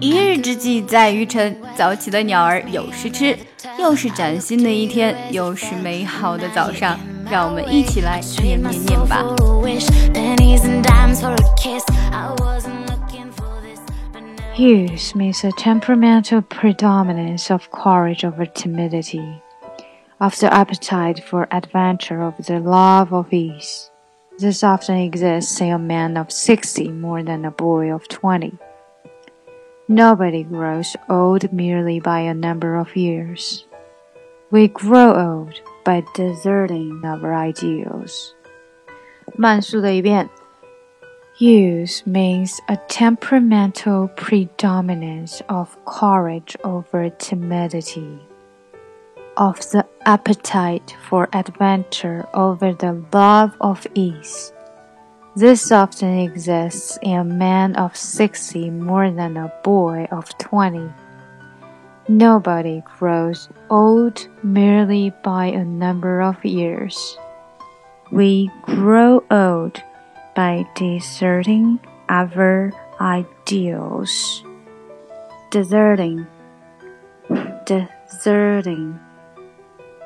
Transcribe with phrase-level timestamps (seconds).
[0.00, 3.36] 一日之计在于晨，早起的鸟儿有食吃。
[3.78, 6.98] 又是崭新的一天，又是美好的早上，
[7.30, 9.24] 让我们一起来念念念吧。
[14.56, 19.40] Use means a temperamental predominance of courage over timidity,
[20.18, 23.90] of the appetite for adventure over the love of ease.
[24.38, 28.52] This often exists in a man of sixty more than a boy of twenty.
[29.88, 33.66] Nobody grows old merely by a number of years.
[34.50, 38.34] We grow old by deserting our ideals.
[39.36, 40.28] 慢速的一遍。
[41.40, 48.20] Use means a temperamental predominance of courage over timidity,
[49.36, 54.52] of the appetite for adventure over the love of ease.
[55.36, 60.88] This often exists in a man of sixty more than a boy of twenty.
[62.06, 67.18] Nobody grows old merely by a number of years.
[68.12, 69.82] We grow old
[70.36, 74.44] by deserting our ideals.
[75.50, 76.26] Deserting,
[77.66, 79.00] deserting,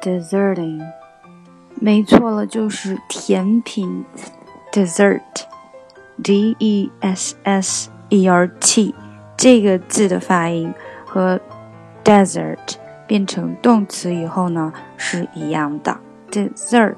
[0.00, 0.80] deserting，
[1.80, 4.04] 没错了，就是甜品
[4.73, 8.93] ，dessert，d e s s e r t
[9.37, 10.73] 这个字的发音
[11.05, 11.39] 和
[12.03, 12.57] desert
[13.07, 15.97] 变成动词以后呢是一样的
[16.31, 16.95] ，dessert。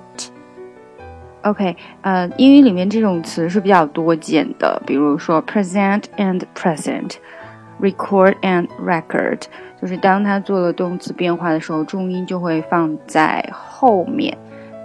[1.42, 9.42] OK，呃，英语里面这种词是比较多见的，比如说 present and present，record and record，
[9.80, 14.36] 就是当它做了动词变化的时候，重音就会放在后面；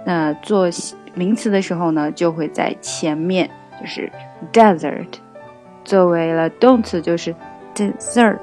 [0.05, 0.67] 那做
[1.13, 3.49] 名词的时候呢，就会在前面，
[3.79, 4.11] 就是
[4.51, 5.07] desert。
[5.83, 7.35] 作为了动词就是
[7.75, 8.37] dessert。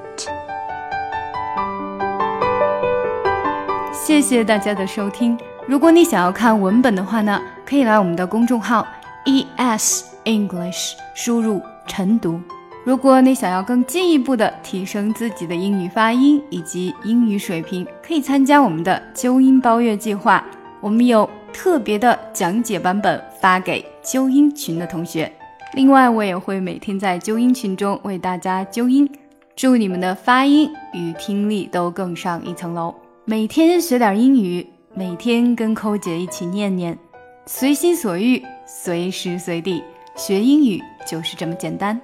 [3.93, 5.37] 谢谢大家的收听。
[5.67, 7.39] 如果你想要看文本的话呢？
[7.65, 8.87] 可以来我们的公众号
[9.25, 12.41] E S English 输入晨读。
[12.83, 20.43] 如果你想要更进一步的提升自己的英语发音以及英语水平，可以参加我们的纠音包月计划。
[20.81, 25.31] 我们有特别的讲解版本发给纠音群的同学。
[25.73, 29.09] 另外，我也会每天在纠音群中为大家纠音，
[29.55, 32.95] 祝你们的发音与听力都更上一层楼。
[33.25, 36.97] 每天学点英语，每天跟扣姐一起念念。
[37.45, 39.83] 随心所欲，随时随地
[40.15, 41.99] 学英语就是这么简单。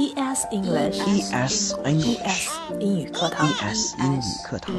[0.00, 4.74] E S English，E S English，英语课堂，E S 英语课堂，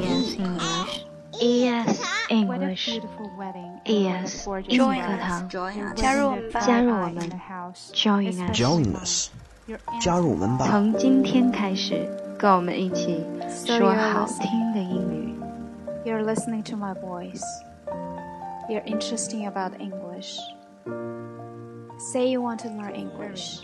[1.40, 5.48] E S English，E S 英语课堂，
[5.96, 7.30] 加入加入我们，
[7.92, 9.30] Join us，
[10.00, 10.68] 加入我们吧。
[10.70, 15.34] 从今天开始，跟我们一起说好听的英语。
[16.04, 17.42] You're listening to my voice.
[18.68, 20.38] You're interesting about English.
[22.03, 23.59] Say you want to learn English.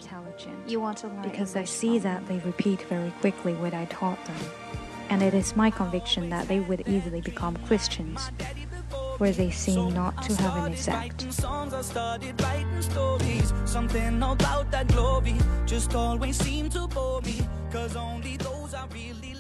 [0.66, 3.84] You want to learn because English I see that they repeat very quickly what I
[3.86, 4.38] taught them.
[5.10, 8.32] And it is my conviction that they would easily become Christians,
[9.18, 11.26] where they seem not to have an effect.
[13.66, 15.36] Something about that glory
[15.66, 17.42] just always seemed to bore me,
[17.72, 19.36] cause only those I really